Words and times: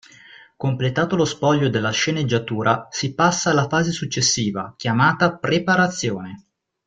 Completato 0.57 1.15
lo 1.15 1.25
spoglio 1.25 1.69
della 1.69 1.91
sceneggiatura 1.91 2.87
si 2.89 3.13
passa 3.13 3.51
alla 3.51 3.67
fase 3.67 3.91
successiva, 3.91 4.73
chiamata 4.75 5.35
preparazione. 5.37 6.45